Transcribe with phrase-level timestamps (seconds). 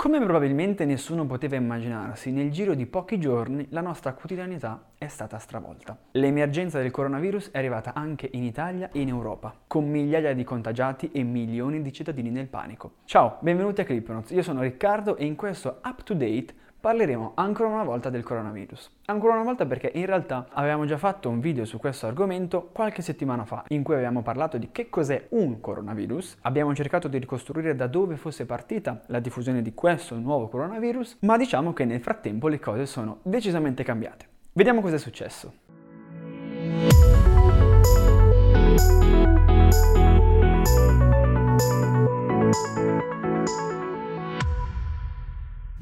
[0.00, 5.36] Come probabilmente nessuno poteva immaginarsi, nel giro di pochi giorni la nostra quotidianità è stata
[5.36, 5.94] stravolta.
[6.12, 11.10] L'emergenza del coronavirus è arrivata anche in Italia e in Europa, con migliaia di contagiati
[11.12, 12.92] e milioni di cittadini nel panico.
[13.04, 17.68] Ciao, benvenuti a Clipnotes, io sono Riccardo e in questo Up to Date parleremo ancora
[17.68, 18.98] una volta del coronavirus.
[19.06, 23.02] Ancora una volta perché in realtà avevamo già fatto un video su questo argomento qualche
[23.02, 27.76] settimana fa in cui abbiamo parlato di che cos'è un coronavirus, abbiamo cercato di ricostruire
[27.76, 32.48] da dove fosse partita la diffusione di questo nuovo coronavirus, ma diciamo che nel frattempo
[32.48, 34.26] le cose sono decisamente cambiate.
[34.52, 35.52] Vediamo cosa è successo.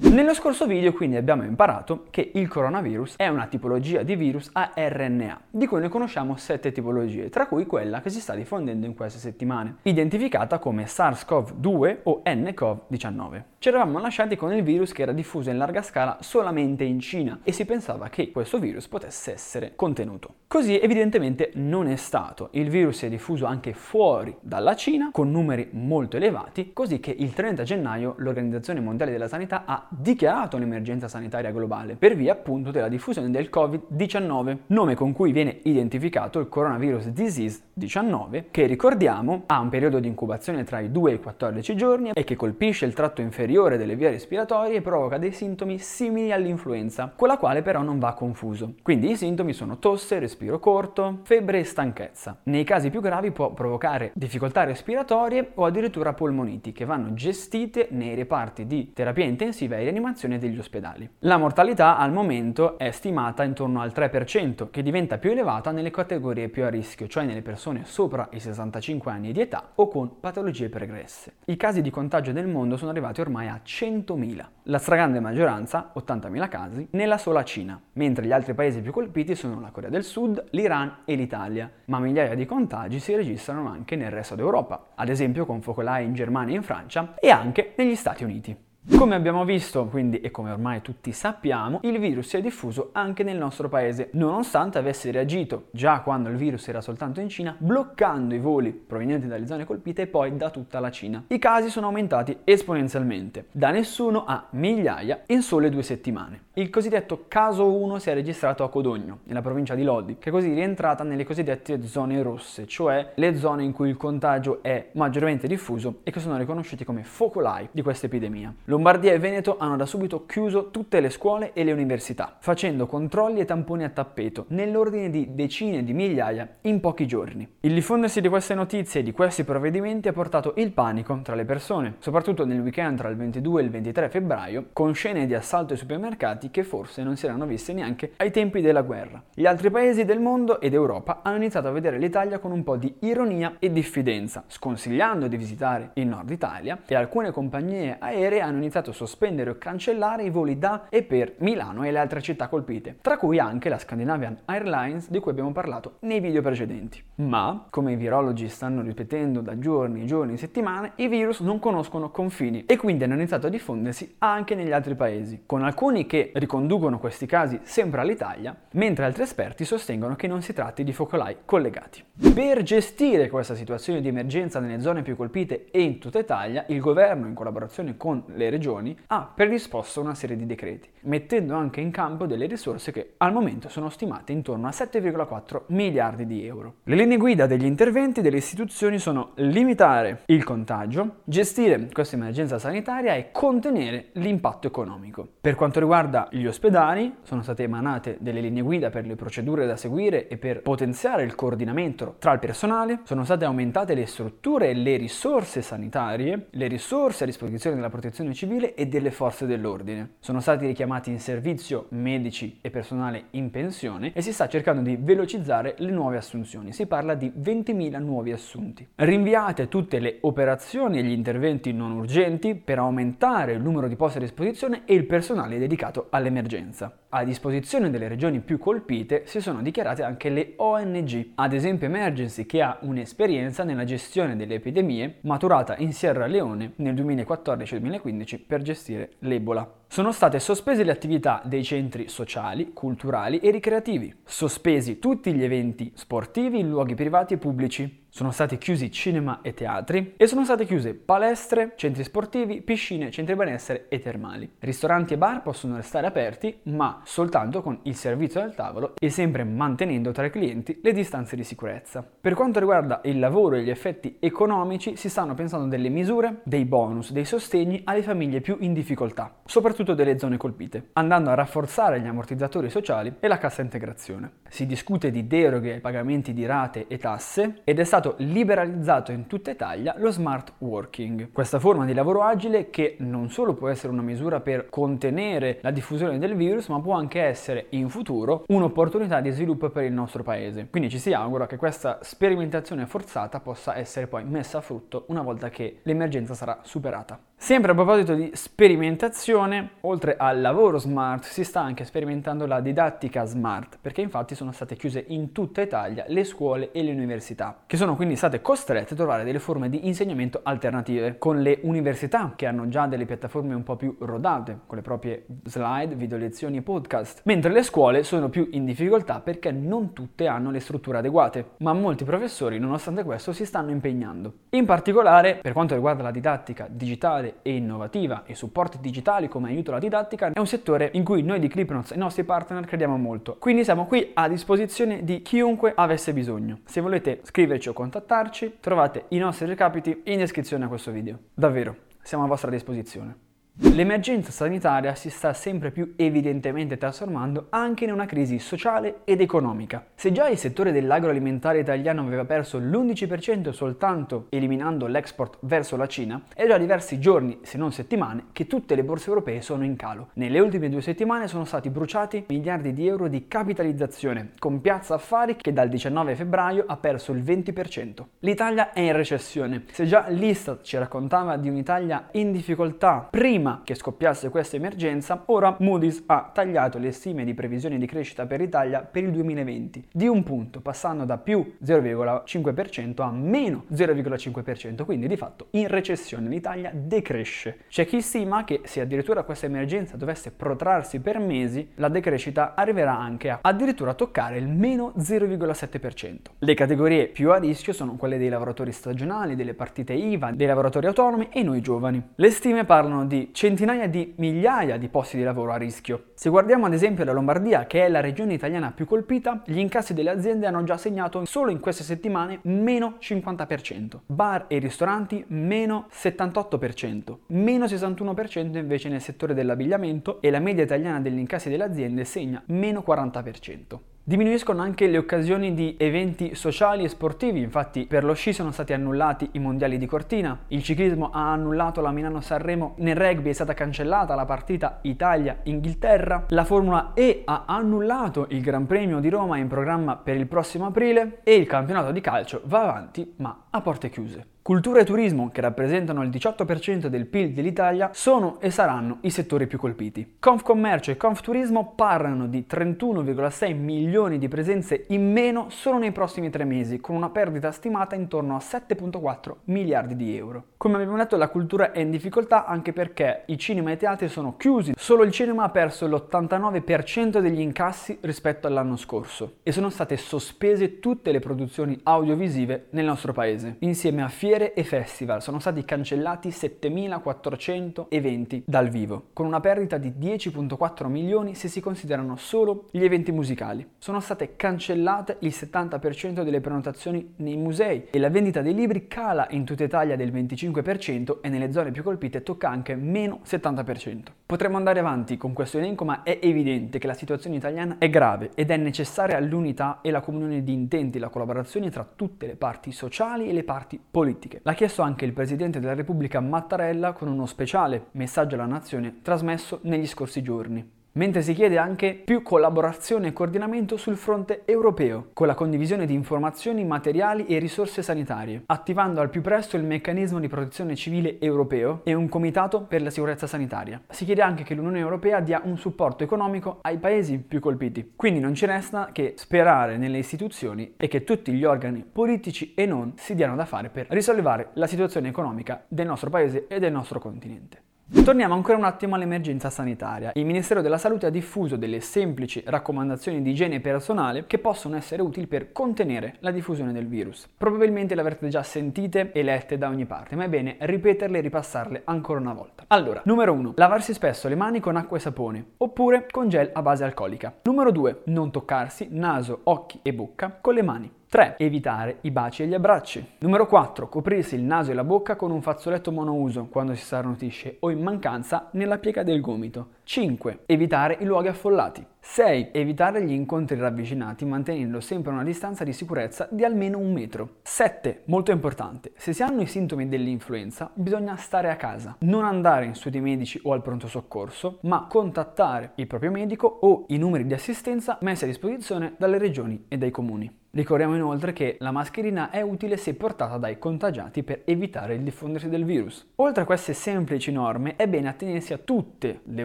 [0.01, 4.71] Nello scorso video quindi abbiamo imparato che il coronavirus è una tipologia di virus a
[4.77, 8.95] RNA, di cui ne conosciamo sette tipologie, tra cui quella che si sta diffondendo in
[8.95, 13.43] queste settimane, identificata come SARS-CoV-2 o nCoV-19.
[13.59, 17.41] Ci eravamo lasciati con il virus che era diffuso in larga scala solamente in Cina
[17.43, 20.35] e si pensava che questo virus potesse essere contenuto.
[20.47, 22.51] Così evidentemente non è stato.
[22.53, 27.11] Il virus si è diffuso anche fuori dalla Cina con numeri molto elevati, così che
[27.11, 32.71] il 30 gennaio l'Organizzazione Mondiale della Sanità ha dichiarato un'emergenza sanitaria globale per via appunto
[32.71, 39.45] della diffusione del Covid-19, nome con cui viene identificato il coronavirus disease 19, che ricordiamo
[39.47, 42.85] ha un periodo di incubazione tra i 2 e i 14 giorni e che colpisce
[42.85, 47.63] il tratto inferiore delle vie respiratorie e provoca dei sintomi simili all'influenza, con la quale
[47.63, 48.75] però non va confuso.
[48.83, 52.39] Quindi i sintomi sono tosse, respiro corto, febbre e stanchezza.
[52.45, 58.15] Nei casi più gravi può provocare difficoltà respiratorie o addirittura polmoniti che vanno gestite nei
[58.15, 61.09] reparti di terapia intensiva e rianimazione degli ospedali.
[61.21, 66.49] La mortalità al momento è stimata intorno al 3%, che diventa più elevata nelle categorie
[66.49, 70.69] più a rischio, cioè nelle persone sopra i 65 anni di età o con patologie
[70.69, 71.35] pregresse.
[71.47, 76.49] I casi di contagio nel mondo sono arrivati ormai a 100.000, la stragrande maggioranza, 80.000
[76.49, 80.45] casi, nella sola Cina, mentre gli altri paesi più colpiti sono la Corea del Sud,
[80.51, 85.47] l'Iran e l'Italia, ma migliaia di contagi si registrano anche nel resto d'Europa, ad esempio
[85.47, 88.68] con focolai in Germania e in Francia e anche negli Stati Uniti.
[88.97, 93.23] Come abbiamo visto, quindi, e come ormai tutti sappiamo, il virus si è diffuso anche
[93.23, 98.35] nel nostro paese, nonostante avesse reagito già quando il virus era soltanto in Cina, bloccando
[98.35, 101.23] i voli provenienti dalle zone colpite e poi da tutta la Cina.
[101.29, 106.47] I casi sono aumentati esponenzialmente, da nessuno a migliaia in sole due settimane.
[106.55, 110.33] Il cosiddetto caso 1 si è registrato a Codogno, nella provincia di Lodi, che è
[110.33, 115.47] così rientrata nelle cosiddette zone rosse, cioè le zone in cui il contagio è maggiormente
[115.47, 118.53] diffuso e che sono riconosciuti come focolai di questa epidemia.
[118.79, 123.41] Lombardia e Veneto hanno da subito chiuso tutte le scuole e le università, facendo controlli
[123.41, 127.57] e tamponi a tappeto, nell'ordine di decine di migliaia in pochi giorni.
[127.59, 131.45] Il diffondersi di queste notizie e di questi provvedimenti ha portato il panico tra le
[131.45, 135.73] persone, soprattutto nel weekend tra il 22 e il 23 febbraio, con scene di assalto
[135.73, 139.21] ai supermercati che forse non si erano viste neanche ai tempi della guerra.
[139.35, 142.77] Gli altri paesi del mondo ed Europa hanno iniziato a vedere l'Italia con un po'
[142.77, 148.58] di ironia e diffidenza, sconsigliando di visitare il nord Italia e alcune compagnie aeree hanno
[148.59, 152.49] iniziato a sospendere o cancellare i voli da e per Milano e le altre città
[152.49, 157.03] colpite, tra cui anche la Scandinavian Airlines di cui abbiamo parlato nei video precedenti.
[157.17, 162.65] Ma, come i virologi stanno ripetendo da giorni, giorni, settimane, i virus non conoscono confini
[162.67, 167.27] e quindi hanno iniziato a diffondersi anche negli altri paesi, con alcuni che riconducono questi
[167.27, 172.05] casi sempre all'Italia, mentre altri esperti sostengono che non si tratti di focolai collegati.
[172.35, 176.81] Per gestire questa situazione di emergenza nelle zone più colpite e in tutta Italia, il
[176.81, 181.91] governo, in collaborazione con le regioni, ha predisposto una serie di decreti, mettendo anche in
[181.91, 186.75] campo delle risorse che al momento sono stimate intorno a 7,4 miliardi di euro.
[186.85, 193.15] Le linee guida degli interventi delle istituzioni sono limitare il contagio, gestire questa emergenza sanitaria
[193.15, 195.27] e contenere l'impatto economico.
[195.41, 199.77] Per quanto riguarda gli ospedali sono state emanate delle linee guida per le procedure da
[199.77, 204.75] seguire e per potenziare il coordinamento tra il personale, sono state aumentate le strutture e
[204.75, 210.11] le risorse sanitarie, le risorse a disposizione della protezione civile e delle forze dell'ordine.
[210.21, 214.97] Sono stati richiamati in servizio medici e personale in pensione e si sta cercando di
[214.97, 216.73] velocizzare le nuove assunzioni.
[216.73, 218.87] Si parla di 20.000 nuovi assunti.
[218.95, 224.19] Rinviate tutte le operazioni e gli interventi non urgenti per aumentare il numero di posti
[224.19, 226.97] a disposizione e il personale dedicato all'emergenza.
[227.11, 232.45] A disposizione delle regioni più colpite si sono dichiarate anche le ONG, ad esempio Emergency
[232.45, 239.13] che ha un'esperienza nella gestione delle epidemie maturata in Sierra Leone nel 2014-2015 per gestire
[239.21, 239.67] l'Ebola.
[239.87, 245.91] Sono state sospese le attività dei centri sociali, culturali e ricreativi, sospesi tutti gli eventi
[245.95, 250.65] sportivi in luoghi privati e pubblici, sono stati chiusi cinema e teatri e sono state
[250.65, 254.55] chiuse palestre, centri sportivi, piscine, centri benessere e termali.
[254.59, 259.45] Ristoranti e bar possono restare aperti, ma soltanto con il servizio al tavolo e sempre
[259.45, 262.05] mantenendo tra i clienti le distanze di sicurezza.
[262.21, 266.65] Per quanto riguarda il lavoro e gli effetti economici, si stanno pensando delle misure, dei
[266.65, 272.01] bonus, dei sostegni alle famiglie più in difficoltà, soprattutto delle zone colpite, andando a rafforzare
[272.01, 274.39] gli ammortizzatori sociali e la cassa integrazione.
[274.49, 279.27] Si discute di deroghe ai pagamenti di rate e tasse ed è stato liberalizzato in
[279.27, 283.93] tutta Italia lo smart working, questa forma di lavoro agile che non solo può essere
[283.93, 289.21] una misura per contenere la diffusione del virus, ma può anche essere in futuro un'opportunità
[289.21, 290.69] di sviluppo per il nostro paese.
[290.71, 295.23] Quindi ci si augura che questa sperimentazione forzata possa essere poi messa a frutto una
[295.23, 297.19] volta che l'emergenza sarà superata.
[297.41, 303.25] Sempre a proposito di sperimentazione, oltre al lavoro smart si sta anche sperimentando la didattica
[303.25, 307.77] smart, perché infatti sono state chiuse in tutta Italia le scuole e le università, che
[307.77, 312.47] sono quindi state costrette a trovare delle forme di insegnamento alternative, con le università che
[312.47, 316.63] hanno già delle piattaforme un po' più rodate, con le proprie slide, video lezioni e
[316.63, 321.51] podcast, mentre le scuole sono più in difficoltà perché non tutte hanno le strutture adeguate,
[321.59, 324.33] ma molti professori nonostante questo si stanno impegnando.
[324.51, 329.71] In particolare, per quanto riguarda la didattica digitale e innovativa e supporti digitali come aiuto
[329.71, 332.97] alla didattica è un settore in cui noi di Clipnotes e i nostri partner crediamo
[332.97, 333.37] molto.
[333.39, 336.61] Quindi siamo qui a disposizione di chiunque avesse bisogno.
[336.65, 341.17] Se volete scriverci o contattarci, trovate i nostri recapiti in descrizione a questo video.
[341.33, 343.28] Davvero, siamo a vostra disposizione.
[343.61, 349.87] L'emergenza sanitaria si sta sempre più evidentemente trasformando anche in una crisi sociale ed economica.
[349.95, 356.23] Se già il settore dell'agroalimentare italiano aveva perso l'11% soltanto eliminando l'export verso la Cina,
[356.35, 360.09] è già diversi giorni, se non settimane, che tutte le borse europee sono in calo.
[360.15, 365.37] Nelle ultime due settimane sono stati bruciati miliardi di euro di capitalizzazione, con Piazza Affari
[365.37, 368.05] che dal 19 febbraio ha perso il 20%.
[368.21, 369.65] L'Italia è in recessione.
[369.71, 375.23] Se già l'Istat ci raccontava di un'Italia in difficoltà prima prima che scoppiasse questa emergenza,
[375.27, 379.89] ora Moody's ha tagliato le stime di previsione di crescita per l'Italia per il 2020
[379.93, 386.29] di un punto, passando da più 0,5% a meno 0,5%, quindi di fatto in recessione
[386.29, 387.59] l'Italia decresce.
[387.69, 392.99] C'è chi stima che se addirittura questa emergenza dovesse protrarsi per mesi, la decrescita arriverà
[392.99, 396.17] anche a addirittura toccare il meno 0,7%.
[396.39, 400.87] Le categorie più a rischio sono quelle dei lavoratori stagionali, delle partite IVA, dei lavoratori
[400.87, 402.03] autonomi e noi giovani.
[402.15, 406.07] Le stime parlano di centinaia di migliaia di posti di lavoro a rischio.
[406.15, 409.95] Se guardiamo ad esempio la Lombardia, che è la regione italiana più colpita, gli incassi
[409.95, 415.87] delle aziende hanno già segnato solo in queste settimane meno 50%, bar e ristoranti meno
[415.89, 422.05] 78%, meno 61% invece nel settore dell'abbigliamento e la media italiana degli incassi delle aziende
[422.05, 423.79] segna meno 40%.
[424.09, 428.73] Diminuiscono anche le occasioni di eventi sociali e sportivi, infatti per lo sci sono stati
[428.73, 433.53] annullati i mondiali di Cortina, il ciclismo ha annullato la Milano-Sanremo, nel rugby è stata
[433.53, 439.47] cancellata la partita Italia-Inghilterra, la Formula E ha annullato il Gran Premio di Roma in
[439.47, 443.91] programma per il prossimo aprile e il campionato di calcio va avanti ma a porte
[443.91, 444.37] chiuse.
[444.49, 449.47] Cultura e turismo, che rappresentano il 18% del PIL dell'Italia, sono e saranno i settori
[449.47, 450.15] più colpiti.
[450.19, 456.45] Confcommercio e Confturismo parlano di 31,6 milioni di presenze in meno solo nei prossimi tre
[456.45, 460.45] mesi, con una perdita stimata intorno a 7,4 miliardi di euro.
[460.57, 464.09] Come abbiamo detto, la cultura è in difficoltà anche perché i cinema e i teatri
[464.09, 464.73] sono chiusi.
[464.75, 470.79] Solo il cinema ha perso l'89% degli incassi rispetto all'anno scorso e sono state sospese
[470.79, 475.65] tutte le produzioni audiovisive nel nostro paese, insieme a fiere fiere e festival sono stati
[475.65, 482.67] cancellati 7.400 eventi dal vivo, con una perdita di 10.4 milioni se si considerano solo
[482.71, 483.67] gli eventi musicali.
[483.79, 489.27] Sono state cancellate il 70% delle prenotazioni nei musei e la vendita dei libri cala
[489.31, 494.03] in tutta Italia del 25% e nelle zone più colpite tocca anche meno 70%.
[494.25, 498.31] Potremmo andare avanti con questo elenco, ma è evidente che la situazione italiana è grave
[498.35, 502.71] ed è necessaria l'unità e la comunione di intenti, la collaborazione tra tutte le parti
[502.71, 504.41] sociali e le parti politiche politiche.
[504.43, 509.61] L'ha chiesto anche il Presidente della Repubblica Mattarella con uno speciale messaggio alla nazione trasmesso
[509.63, 515.29] negli scorsi giorni mentre si chiede anche più collaborazione e coordinamento sul fronte europeo, con
[515.29, 520.27] la condivisione di informazioni, materiali e risorse sanitarie, attivando al più presto il meccanismo di
[520.27, 523.81] protezione civile europeo e un comitato per la sicurezza sanitaria.
[523.89, 527.93] Si chiede anche che l'Unione Europea dia un supporto economico ai paesi più colpiti.
[527.95, 532.67] Quindi non ci resta che sperare nelle istituzioni e che tutti gli organi politici e
[532.67, 536.73] non si diano da fare per risollevare la situazione economica del nostro paese e del
[536.73, 537.67] nostro continente.
[538.09, 540.13] Torniamo ancora un attimo all'emergenza sanitaria.
[540.15, 545.01] Il Ministero della Salute ha diffuso delle semplici raccomandazioni di igiene personale che possono essere
[545.01, 547.27] utili per contenere la diffusione del virus.
[547.37, 551.23] Probabilmente le avrete già sentite e lette da ogni parte, ma è bene ripeterle e
[551.23, 552.65] ripassarle ancora una volta.
[552.67, 553.55] Allora, numero 1.
[553.57, 557.39] Lavarsi spesso le mani con acqua e sapone, oppure con gel a base alcolica.
[557.43, 558.03] Numero 2.
[558.05, 560.97] Non toccarsi naso, occhi e bocca con le mani.
[561.11, 561.37] 3.
[561.39, 563.13] Evitare i baci e gli abbracci.
[563.21, 563.89] Numero 4.
[563.89, 567.83] Coprirsi il naso e la bocca con un fazzoletto monouso quando si starnutisce o in
[567.83, 569.77] mancanza nella piega del gomito.
[569.85, 570.41] 5.
[570.45, 571.83] Evitare i luoghi affollati.
[571.99, 572.51] 6.
[572.53, 577.37] Evitare gli incontri ravvicinati mantenendo sempre una distanza di sicurezza di almeno un metro.
[577.41, 578.03] 7.
[578.07, 578.93] Molto importante.
[578.97, 583.41] Se si hanno i sintomi dell'influenza bisogna stare a casa, non andare in studi medici
[583.45, 588.25] o al pronto soccorso, ma contattare il proprio medico o i numeri di assistenza messi
[588.25, 590.31] a disposizione dalle regioni e dai comuni.
[590.59, 595.49] Ricordiamo inoltre che la mascherina è utile se portata dai contagiati per evitare il diffondersi
[595.49, 596.05] del virus.
[596.17, 599.45] Oltre a queste semplici norme è bene attenersi a tutte le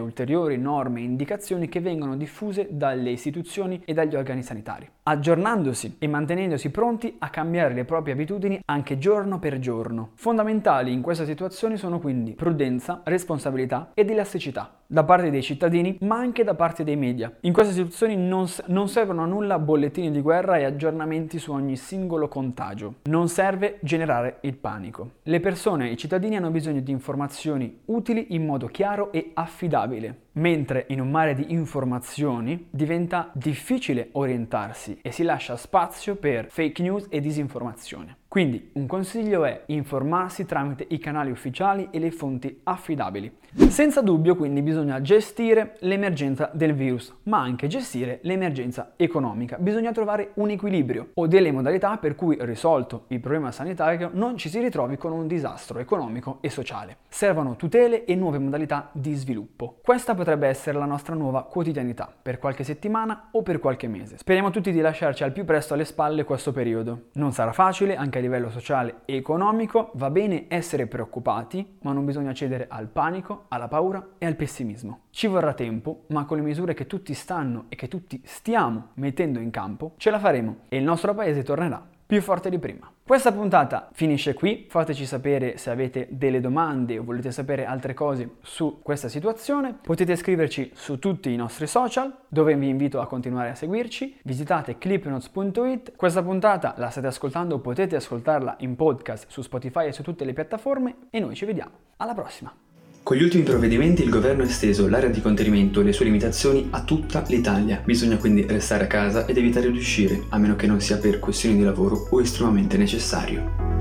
[0.00, 6.08] ulteriori norme e indicazioni che vengono diffuse dalle istituzioni e dagli organi sanitari, aggiornandosi e
[6.08, 10.10] mantenendosi pronti a cambiare le proprie abitudini anche giorno per giorno.
[10.14, 16.18] Fondamentali in questa situazione sono quindi prudenza, responsabilità ed elasticità da parte dei cittadini ma
[16.18, 17.30] anche da parte dei media.
[17.40, 21.76] In queste situazioni non, non servono a nulla bollettini di guerra e aggiornamenti su ogni
[21.76, 22.94] singolo contagio.
[23.04, 25.10] Non serve generare il panico.
[25.24, 30.22] Le persone e i cittadini hanno bisogno di informazioni utili in modo chiaro e affidabile
[30.34, 36.82] mentre in un mare di informazioni diventa difficile orientarsi e si lascia spazio per fake
[36.82, 38.16] news e disinformazione.
[38.34, 43.32] Quindi un consiglio è informarsi tramite i canali ufficiali e le fonti affidabili.
[43.68, 49.56] Senza dubbio quindi bisogna gestire l'emergenza del virus, ma anche gestire l'emergenza economica.
[49.60, 54.48] Bisogna trovare un equilibrio o delle modalità per cui risolto il problema sanitario non ci
[54.48, 56.96] si ritrovi con un disastro economico e sociale.
[57.08, 59.78] Servono tutele e nuove modalità di sviluppo.
[59.80, 64.16] Questa potrebbe essere la nostra nuova quotidianità per qualche settimana o per qualche mese.
[64.16, 67.08] Speriamo tutti di lasciarci al più presto alle spalle questo periodo.
[67.12, 72.06] Non sarà facile anche a livello sociale e economico, va bene essere preoccupati, ma non
[72.06, 75.00] bisogna cedere al panico, alla paura e al pessimismo.
[75.10, 79.40] Ci vorrà tempo, ma con le misure che tutti stanno e che tutti stiamo mettendo
[79.40, 82.90] in campo, ce la faremo e il nostro paese tornerà più forte di prima.
[83.02, 88.36] Questa puntata finisce qui, fateci sapere se avete delle domande o volete sapere altre cose
[88.42, 89.76] su questa situazione.
[89.80, 94.20] Potete scriverci su tutti i nostri social, dove vi invito a continuare a seguirci.
[94.22, 95.96] Visitate clipnotes.it.
[95.96, 100.32] Questa puntata la state ascoltando, potete ascoltarla in podcast su Spotify e su tutte le
[100.32, 101.72] piattaforme e noi ci vediamo.
[101.96, 102.63] Alla prossima!
[103.04, 106.68] Con gli ultimi provvedimenti il governo ha esteso l'area di contenimento e le sue limitazioni
[106.70, 107.82] a tutta l'Italia.
[107.84, 111.18] Bisogna quindi restare a casa ed evitare di uscire, a meno che non sia per
[111.18, 113.73] questioni di lavoro o estremamente necessario.